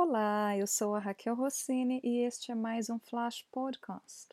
Olá, 0.00 0.56
eu 0.56 0.64
sou 0.64 0.94
a 0.94 1.00
Raquel 1.00 1.34
Rossini 1.34 2.00
e 2.04 2.18
este 2.18 2.52
é 2.52 2.54
mais 2.54 2.88
um 2.88 3.00
Flash 3.00 3.44
Podcast, 3.50 4.28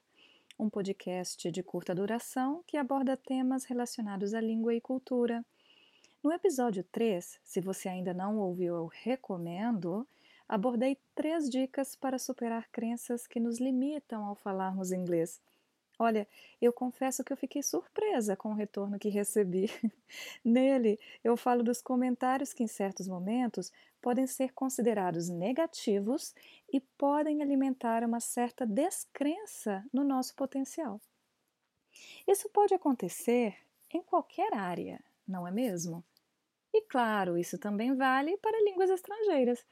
um 0.60 0.70
podcast 0.70 1.50
de 1.50 1.64
curta 1.64 1.96
duração 1.96 2.64
que 2.68 2.78
aborda 2.78 3.18
temas 3.18 3.66
relacionados 3.66 4.36
à 4.36 4.40
língua 4.40 4.76
e 4.76 4.80
cultura. 4.80 5.44
No 6.24 6.32
episódio 6.32 6.84
3, 6.92 7.40
se 7.44 7.62
você 7.62 7.90
ainda 7.90 8.14
não 8.14 8.38
ouviu, 8.38 8.76
eu 8.76 8.86
recomendo, 8.86 10.08
abordei 10.48 11.00
três 11.16 11.50
dicas 11.50 11.96
para 11.96 12.20
superar 12.20 12.70
crenças 12.72 13.26
que 13.26 13.40
nos 13.40 13.60
limitam 13.60 14.24
ao 14.24 14.36
falarmos 14.36 14.92
inglês. 14.92 15.42
Olha, 15.98 16.28
eu 16.62 16.74
confesso 16.74 17.24
que 17.24 17.32
eu 17.32 17.38
fiquei 17.38 17.64
surpresa 17.64 18.36
com 18.36 18.50
o 18.50 18.54
retorno 18.54 19.00
que 19.00 19.08
recebi. 19.08 19.70
Nele, 20.44 21.00
eu 21.24 21.38
falo 21.38 21.64
dos 21.64 21.82
comentários 21.82 22.54
que, 22.54 22.64
em 22.64 22.68
certos 22.68 23.08
momentos, 23.08 23.72
podem 24.02 24.28
ser 24.28 24.54
considerados 24.54 25.30
negativos 25.30 26.36
e 26.72 26.82
podem 26.82 27.42
alimentar 27.42 28.04
uma 28.04 28.20
certa 28.20 28.66
descrença 28.66 29.86
no 29.94 30.04
nosso 30.04 30.36
potencial. 30.36 31.00
Isso 32.28 32.50
pode 32.50 32.74
acontecer 32.74 33.56
em 33.90 34.04
qualquer 34.04 34.54
área, 34.54 35.02
não 35.26 35.48
é 35.48 35.52
mesmo? 35.52 36.04
E 36.74 36.82
claro, 36.82 37.38
isso 37.38 37.58
também 37.58 37.96
vale 37.96 38.38
para 38.38 38.62
línguas 38.64 38.90
estrangeiras. 38.90 39.66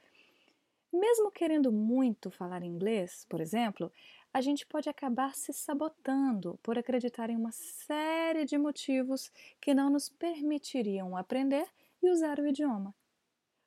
Mesmo 0.90 1.30
querendo 1.30 1.72
muito 1.72 2.30
falar 2.30 2.62
inglês, 2.62 3.26
por 3.28 3.40
exemplo, 3.40 3.92
a 4.34 4.40
gente 4.40 4.66
pode 4.66 4.88
acabar 4.88 5.32
se 5.36 5.52
sabotando 5.52 6.58
por 6.60 6.76
acreditar 6.76 7.30
em 7.30 7.36
uma 7.36 7.52
série 7.52 8.44
de 8.44 8.58
motivos 8.58 9.30
que 9.60 9.72
não 9.72 9.88
nos 9.88 10.08
permitiriam 10.08 11.16
aprender 11.16 11.64
e 12.02 12.10
usar 12.10 12.40
o 12.40 12.46
idioma. 12.46 12.92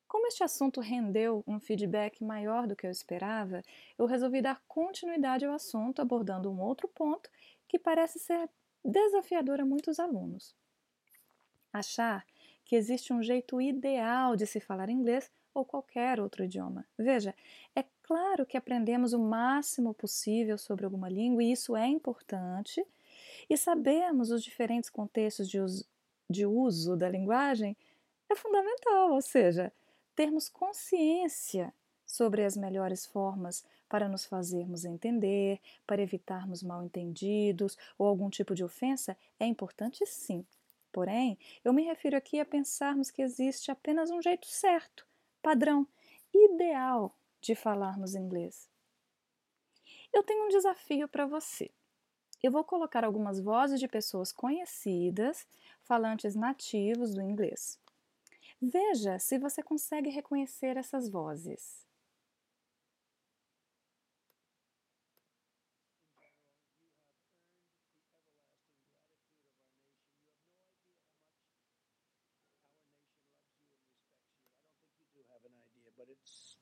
Como 0.06 0.26
este 0.26 0.44
assunto 0.44 0.82
rendeu 0.82 1.42
um 1.46 1.58
feedback 1.58 2.22
maior 2.22 2.66
do 2.66 2.76
que 2.76 2.86
eu 2.86 2.90
esperava, 2.90 3.62
eu 3.98 4.04
resolvi 4.04 4.42
dar 4.42 4.62
continuidade 4.68 5.46
ao 5.46 5.54
assunto 5.54 6.02
abordando 6.02 6.50
um 6.50 6.60
outro 6.60 6.86
ponto 6.86 7.30
que 7.66 7.78
parece 7.78 8.18
ser 8.18 8.50
desafiador 8.84 9.62
a 9.62 9.64
muitos 9.64 9.98
alunos. 9.98 10.54
Achar 11.72 12.26
que 12.62 12.76
existe 12.76 13.10
um 13.10 13.22
jeito 13.22 13.58
ideal 13.58 14.36
de 14.36 14.46
se 14.46 14.60
falar 14.60 14.90
inglês 14.90 15.30
ou 15.54 15.64
qualquer 15.64 16.20
outro 16.20 16.44
idioma. 16.44 16.86
Veja, 16.98 17.34
é 17.74 17.84
claro 18.08 18.46
que 18.46 18.56
aprendemos 18.56 19.12
o 19.12 19.18
máximo 19.18 19.92
possível 19.92 20.56
sobre 20.56 20.86
alguma 20.86 21.10
língua 21.10 21.44
e 21.44 21.52
isso 21.52 21.76
é 21.76 21.86
importante, 21.86 22.82
e 23.50 23.54
sabemos 23.54 24.30
os 24.30 24.42
diferentes 24.42 24.88
contextos 24.88 25.46
de 25.46 25.60
uso, 25.60 25.84
de 26.28 26.46
uso 26.46 26.96
da 26.96 27.06
linguagem 27.06 27.76
é 28.30 28.34
fundamental, 28.34 29.12
ou 29.12 29.20
seja, 29.20 29.70
termos 30.16 30.48
consciência 30.48 31.70
sobre 32.06 32.46
as 32.46 32.56
melhores 32.56 33.04
formas 33.04 33.62
para 33.90 34.08
nos 34.08 34.24
fazermos 34.24 34.86
entender, 34.86 35.60
para 35.86 36.00
evitarmos 36.00 36.62
mal-entendidos 36.62 37.76
ou 37.98 38.06
algum 38.06 38.30
tipo 38.30 38.54
de 38.54 38.64
ofensa 38.64 39.18
é 39.38 39.44
importante 39.44 40.06
sim. 40.06 40.46
Porém, 40.90 41.38
eu 41.62 41.74
me 41.74 41.84
refiro 41.84 42.16
aqui 42.16 42.40
a 42.40 42.46
pensarmos 42.46 43.10
que 43.10 43.20
existe 43.20 43.70
apenas 43.70 44.10
um 44.10 44.22
jeito 44.22 44.46
certo 44.46 45.06
padrão 45.42 45.86
ideal 46.32 47.14
de 47.40 47.54
falarmos 47.54 48.14
inglês. 48.14 48.68
Eu 50.12 50.22
tenho 50.22 50.44
um 50.46 50.48
desafio 50.48 51.08
para 51.08 51.26
você. 51.26 51.70
Eu 52.42 52.52
vou 52.52 52.64
colocar 52.64 53.04
algumas 53.04 53.40
vozes 53.40 53.80
de 53.80 53.88
pessoas 53.88 54.32
conhecidas, 54.32 55.46
falantes 55.82 56.34
nativos 56.34 57.14
do 57.14 57.22
inglês. 57.22 57.78
Veja 58.62 59.18
se 59.18 59.38
você 59.38 59.62
consegue 59.62 60.10
reconhecer 60.10 60.76
essas 60.76 61.10
vozes. 61.10 61.86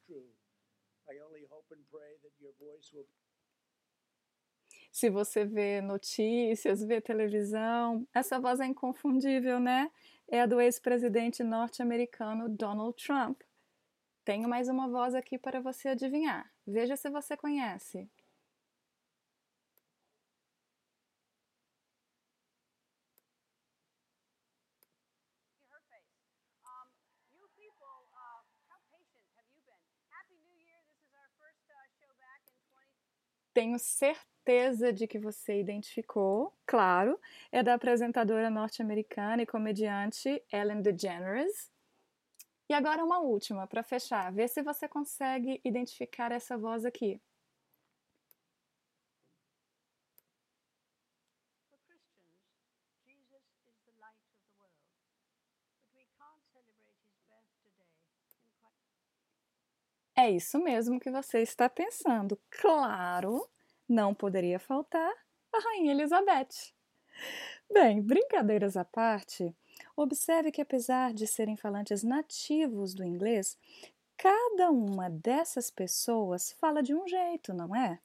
true. 0.07 0.46
Se 4.97 5.11
você 5.11 5.45
vê 5.45 5.83
notícias, 5.83 6.83
vê 6.83 7.03
televisão, 7.03 8.09
essa 8.15 8.41
voz 8.41 8.61
é 8.61 8.65
inconfundível, 8.65 9.61
né? 9.61 9.91
É 10.27 10.41
a 10.41 10.47
do 10.47 10.59
ex-presidente 10.59 11.45
norte-americano 11.45 12.49
Donald 12.49 12.97
Trump. 12.97 13.43
Tenho 14.25 14.49
mais 14.49 14.71
uma 14.71 14.89
voz 14.89 15.15
aqui 15.15 15.37
para 15.37 15.61
você 15.61 15.89
adivinhar. 15.89 16.51
Veja 16.67 16.97
se 16.97 17.11
você 17.11 17.37
conhece. 17.37 18.09
Tenho 33.57 33.79
certeza 33.79 34.93
de 34.93 35.07
que 35.07 35.19
você 35.19 35.59
identificou, 35.59 36.53
claro, 36.67 37.19
é 37.51 37.63
da 37.63 37.73
apresentadora 37.73 38.51
norte-americana 38.51 39.43
e 39.43 39.47
comediante 39.47 40.43
Ellen 40.53 40.83
DeGeneres. 40.83 41.71
E 42.69 42.75
agora 42.75 43.05
uma 43.05 43.19
última 43.21 43.67
para 43.67 43.83
fechar, 43.83 44.33
vê 44.33 44.47
se 44.47 44.63
você 44.63 44.87
consegue 44.87 45.61
identificar 45.65 46.31
essa 46.33 46.59
voz 46.59 46.85
aqui. 46.85 47.21
É 60.19 60.31
isso 60.31 60.59
mesmo 60.59 60.99
que 60.99 61.11
você 61.11 61.41
está 61.43 61.69
pensando. 61.69 62.39
Claro, 62.49 63.47
não 63.87 64.15
poderia 64.15 64.59
faltar 64.59 65.13
a 65.53 65.59
Rainha 65.61 65.93
Elizabeth. 65.93 66.73
Bem, 67.71 68.01
brincadeiras 68.01 68.79
à 68.79 68.85
parte, 68.85 69.55
observe 69.95 70.51
que 70.51 70.63
apesar 70.63 71.13
de 71.13 71.27
serem 71.27 71.55
falantes 71.55 72.03
nativos 72.03 72.95
do 72.95 73.05
inglês, 73.05 73.59
cada 74.17 74.71
uma 74.71 75.11
dessas 75.11 75.71
pessoas 75.71 76.53
fala 76.53 76.83
de 76.83 76.95
um 76.95 77.07
jeito, 77.07 77.53
não 77.53 77.77
é? 77.77 78.01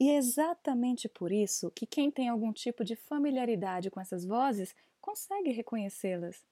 E 0.00 0.10
é 0.10 0.16
exatamente 0.16 1.08
por 1.08 1.30
isso 1.30 1.70
que 1.70 1.86
quem 1.86 2.10
tem 2.10 2.28
algum 2.28 2.52
tipo 2.52 2.84
de 2.84 2.96
familiaridade 2.96 3.90
com 3.90 4.00
essas 4.00 4.24
vozes 4.24 4.74
consegue 5.00 5.52
reconhecê-las. 5.52 6.44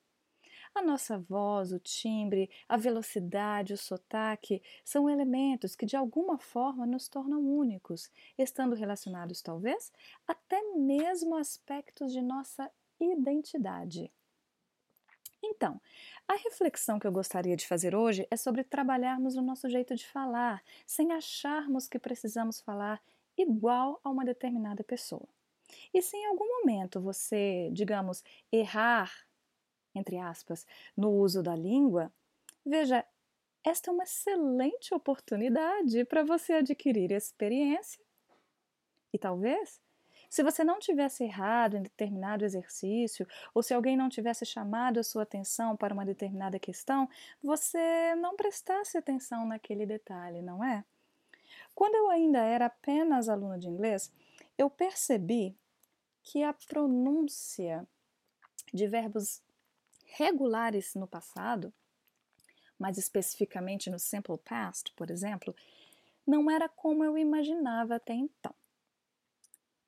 A 0.74 0.82
nossa 0.82 1.18
voz, 1.18 1.72
o 1.72 1.78
timbre, 1.78 2.50
a 2.68 2.76
velocidade, 2.76 3.72
o 3.72 3.78
sotaque 3.78 4.62
são 4.84 5.08
elementos 5.08 5.74
que 5.74 5.86
de 5.86 5.96
alguma 5.96 6.38
forma 6.38 6.86
nos 6.86 7.08
tornam 7.08 7.40
únicos, 7.40 8.10
estando 8.38 8.74
relacionados 8.74 9.42
talvez 9.42 9.92
até 10.26 10.60
mesmo 10.74 11.36
aspectos 11.36 12.12
de 12.12 12.20
nossa 12.20 12.70
identidade. 13.00 14.12
Então, 15.42 15.80
a 16.26 16.34
reflexão 16.34 16.98
que 16.98 17.06
eu 17.06 17.12
gostaria 17.12 17.56
de 17.56 17.66
fazer 17.66 17.94
hoje 17.94 18.26
é 18.30 18.36
sobre 18.36 18.64
trabalharmos 18.64 19.36
o 19.36 19.42
nosso 19.42 19.68
jeito 19.68 19.94
de 19.94 20.06
falar, 20.06 20.62
sem 20.86 21.12
acharmos 21.12 21.86
que 21.88 21.98
precisamos 21.98 22.60
falar 22.60 23.00
igual 23.36 24.00
a 24.02 24.10
uma 24.10 24.24
determinada 24.24 24.82
pessoa. 24.82 25.28
E 25.92 26.00
se 26.02 26.16
em 26.16 26.26
algum 26.26 26.46
momento 26.60 27.00
você, 27.00 27.70
digamos, 27.72 28.22
errar 28.50 29.25
entre 29.96 30.18
aspas, 30.18 30.66
no 30.96 31.10
uso 31.10 31.42
da 31.42 31.56
língua, 31.56 32.12
veja, 32.64 33.04
esta 33.64 33.90
é 33.90 33.92
uma 33.92 34.04
excelente 34.04 34.94
oportunidade 34.94 36.04
para 36.04 36.22
você 36.22 36.54
adquirir 36.54 37.10
experiência. 37.10 38.00
E 39.12 39.18
talvez, 39.18 39.80
se 40.28 40.42
você 40.42 40.62
não 40.62 40.78
tivesse 40.78 41.24
errado 41.24 41.76
em 41.76 41.82
determinado 41.82 42.44
exercício, 42.44 43.26
ou 43.54 43.62
se 43.62 43.74
alguém 43.74 43.96
não 43.96 44.08
tivesse 44.08 44.44
chamado 44.44 45.00
a 45.00 45.02
sua 45.02 45.22
atenção 45.22 45.76
para 45.76 45.94
uma 45.94 46.04
determinada 46.04 46.58
questão, 46.58 47.08
você 47.42 48.14
não 48.16 48.36
prestasse 48.36 48.96
atenção 48.98 49.46
naquele 49.46 49.86
detalhe, 49.86 50.42
não 50.42 50.62
é? 50.62 50.84
Quando 51.74 51.94
eu 51.94 52.08
ainda 52.10 52.38
era 52.38 52.66
apenas 52.66 53.28
aluna 53.28 53.58
de 53.58 53.68
inglês, 53.68 54.12
eu 54.56 54.70
percebi 54.70 55.56
que 56.22 56.42
a 56.42 56.52
pronúncia 56.52 57.86
de 58.72 58.86
verbos 58.86 59.42
regulares 60.06 60.94
no 60.94 61.06
passado, 61.06 61.72
mais 62.78 62.98
especificamente 62.98 63.90
no 63.90 63.98
simple 63.98 64.38
past, 64.38 64.92
por 64.94 65.10
exemplo, 65.10 65.54
não 66.26 66.50
era 66.50 66.68
como 66.68 67.04
eu 67.04 67.16
imaginava 67.16 67.96
até 67.96 68.14
então. 68.14 68.54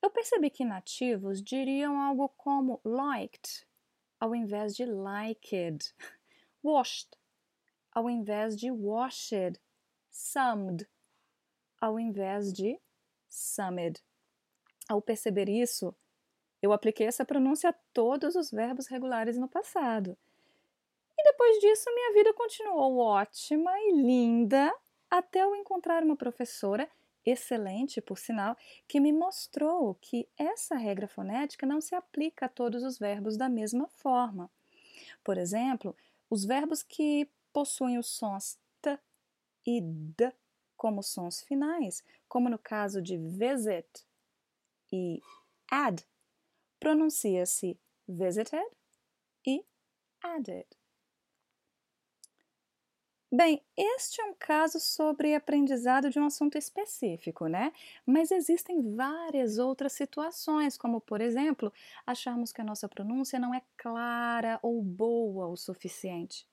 Eu 0.03 0.11
percebi 0.11 0.50
que 0.50 0.65
nativos 0.65 1.43
diriam 1.43 2.00
algo 2.00 2.29
como 2.29 2.81
liked 2.85 3.67
ao 4.20 4.35
invés 4.35 4.75
de 4.75 4.85
liked, 4.85 5.94
washed 6.62 7.17
ao 7.94 8.09
invés 8.09 8.56
de 8.56 8.71
washed, 8.71 9.61
summed, 10.11 10.87
ao 11.81 11.99
invés 11.99 12.53
de 12.53 12.81
summed. 13.29 14.00
Ao 14.88 15.00
perceber 15.03 15.49
isso, 15.49 15.94
eu 16.63 16.73
apliquei 16.73 17.07
essa 17.07 17.25
pronúncia 17.25 17.71
a 17.71 17.75
todos 17.93 18.35
os 18.35 18.51
verbos 18.51 18.87
regulares 18.87 19.37
no 19.37 19.49
passado. 19.49 20.17
E 21.17 21.23
depois 21.25 21.59
disso, 21.59 21.93
minha 21.95 22.13
vida 22.13 22.33
continuou 22.33 22.99
ótima 22.99 23.71
e 23.81 23.93
linda 23.93 24.73
até 25.11 25.43
eu 25.43 25.55
encontrar 25.55 26.03
uma 26.03 26.17
professora 26.17 26.89
excelente, 27.25 28.01
por 28.01 28.19
sinal, 28.19 28.57
que 28.87 29.01
me 29.01 29.13
mostrou 29.13 29.95
que 29.97 30.29
essa 30.37 30.77
regra 30.77 31.07
fonética 31.07 31.67
não 31.67 31.81
se 31.81 31.95
aplica 31.95 32.47
a 32.47 32.49
todos 32.49 32.83
os 32.83 32.99
verbos 32.99 33.37
da 33.37 33.49
mesma 33.49 33.89
forma. 33.89 34.51
Por 35.23 35.37
exemplo, 35.37 35.97
os 36.31 36.45
verbos 36.45 36.83
que 36.83 37.29
possuem 37.53 37.99
os 37.99 38.09
sons 38.09 38.59
t 38.81 38.99
e 39.67 39.81
d 39.81 40.33
como 40.77 41.03
sons 41.03 41.43
finais, 41.43 42.05
como 42.29 42.49
no 42.49 42.59
caso 42.59 43.03
de 43.03 43.19
visit 43.19 44.07
e 44.93 45.21
add, 45.71 46.07
pronuncia-se 46.81 47.79
visited 48.07 48.65
e 49.47 49.65
added. 50.23 50.67
Bem, 53.31 53.63
este 53.77 54.23
é 54.23 54.25
um 54.25 54.35
caso 54.39 54.81
sobre 54.81 55.35
aprendizado 55.35 56.09
de 56.09 56.19
um 56.19 56.25
assunto 56.25 56.57
específico, 56.57 57.47
né? 57.47 57.73
Mas 58.07 58.31
existem 58.31 58.95
várias 58.95 59.59
outras 59.59 59.93
situações, 59.93 60.79
como, 60.79 60.99
por 60.99 61.21
exemplo, 61.21 61.71
acharmos 62.07 62.53
que 62.53 62.63
a 62.63 62.65
nossa 62.65 62.89
pronúncia 62.89 63.39
não 63.39 63.53
é 63.55 63.63
clara 63.77 64.59
ou 64.63 64.83
boa 64.83 65.47
o 65.47 65.57
suficiente. 65.59 66.49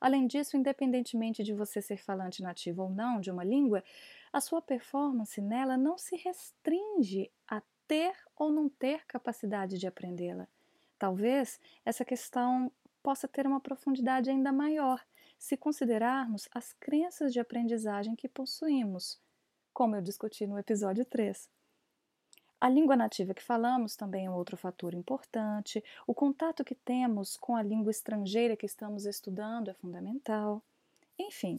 Além 0.00 0.26
disso, 0.26 0.56
independentemente 0.56 1.42
de 1.42 1.54
você 1.54 1.82
ser 1.82 1.98
falante 1.98 2.42
nativo 2.42 2.82
ou 2.84 2.90
não 2.90 3.20
de 3.20 3.30
uma 3.30 3.44
língua, 3.44 3.82
a 4.32 4.40
sua 4.40 4.62
performance 4.62 5.40
nela 5.40 5.76
não 5.76 5.98
se 5.98 6.16
restringe 6.16 7.30
ter 7.90 8.14
ou 8.36 8.52
não 8.52 8.68
ter 8.68 9.04
capacidade 9.04 9.76
de 9.76 9.84
aprendê-la. 9.84 10.46
Talvez 10.96 11.58
essa 11.84 12.04
questão 12.04 12.70
possa 13.02 13.26
ter 13.26 13.48
uma 13.48 13.60
profundidade 13.60 14.30
ainda 14.30 14.52
maior 14.52 15.04
se 15.36 15.56
considerarmos 15.56 16.48
as 16.54 16.72
crenças 16.74 17.32
de 17.32 17.40
aprendizagem 17.40 18.14
que 18.14 18.28
possuímos, 18.28 19.20
como 19.74 19.96
eu 19.96 20.00
discuti 20.00 20.46
no 20.46 20.56
episódio 20.56 21.04
3. 21.04 21.50
A 22.60 22.68
língua 22.68 22.94
nativa 22.94 23.34
que 23.34 23.42
falamos 23.42 23.96
também 23.96 24.26
é 24.26 24.30
um 24.30 24.34
outro 24.34 24.56
fator 24.56 24.94
importante. 24.94 25.82
O 26.06 26.14
contato 26.14 26.62
que 26.62 26.76
temos 26.76 27.36
com 27.36 27.56
a 27.56 27.62
língua 27.62 27.90
estrangeira 27.90 28.56
que 28.56 28.66
estamos 28.66 29.04
estudando 29.04 29.68
é 29.68 29.74
fundamental. 29.74 30.62
Enfim, 31.18 31.58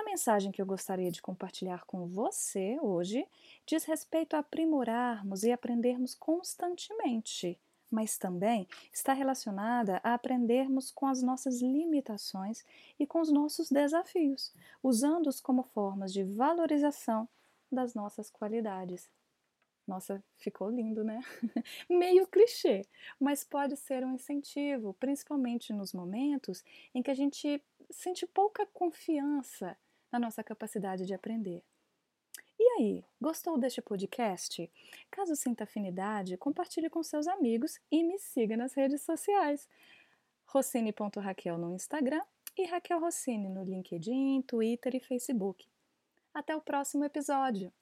a 0.00 0.04
mensagem 0.04 0.50
que 0.50 0.60
eu 0.60 0.66
gostaria 0.66 1.10
de 1.10 1.20
compartilhar 1.20 1.84
com 1.84 2.06
você 2.06 2.78
hoje 2.80 3.26
diz 3.66 3.84
respeito 3.84 4.34
a 4.34 4.38
aprimorarmos 4.38 5.42
e 5.42 5.52
aprendermos 5.52 6.14
constantemente 6.14 7.58
mas 7.90 8.16
também 8.16 8.68
está 8.92 9.12
relacionada 9.12 10.00
a 10.04 10.14
aprendermos 10.14 10.90
com 10.92 11.06
as 11.06 11.22
nossas 11.22 11.60
limitações 11.60 12.64
e 12.98 13.06
com 13.06 13.20
os 13.20 13.32
nossos 13.32 13.68
desafios, 13.68 14.54
usando-os 14.80 15.40
como 15.40 15.64
formas 15.64 16.12
de 16.12 16.22
valorização 16.22 17.28
das 17.70 17.92
nossas 17.92 18.30
qualidades. 18.30 19.10
Nossa, 19.88 20.22
ficou 20.36 20.70
lindo, 20.70 21.02
né? 21.02 21.20
Meio 21.90 22.28
clichê, 22.28 22.86
mas 23.18 23.42
pode 23.42 23.76
ser 23.76 24.04
um 24.04 24.14
incentivo, 24.14 24.94
principalmente 24.94 25.72
nos 25.72 25.92
momentos 25.92 26.62
em 26.94 27.02
que 27.02 27.10
a 27.10 27.14
gente 27.14 27.60
sente 27.90 28.24
pouca 28.24 28.64
confiança 28.66 29.76
na 30.12 30.18
nossa 30.18 30.42
capacidade 30.42 31.06
de 31.06 31.14
aprender. 31.14 31.62
E 32.58 32.62
aí, 32.78 33.04
gostou 33.20 33.58
deste 33.58 33.80
podcast? 33.80 34.70
Caso 35.10 35.34
sinta 35.34 35.64
afinidade, 35.64 36.36
compartilhe 36.36 36.90
com 36.90 37.02
seus 37.02 37.26
amigos 37.26 37.80
e 37.90 38.02
me 38.02 38.18
siga 38.18 38.56
nas 38.56 38.74
redes 38.74 39.02
sociais. 39.02 39.68
Rossini.raquel 40.46 41.56
no 41.56 41.74
Instagram 41.74 42.22
e 42.56 42.66
Raquel 42.66 43.00
Rossini 43.00 43.48
no 43.48 43.64
LinkedIn, 43.64 44.42
Twitter 44.42 44.94
e 44.94 45.00
Facebook. 45.00 45.66
Até 46.34 46.54
o 46.54 46.60
próximo 46.60 47.04
episódio! 47.04 47.72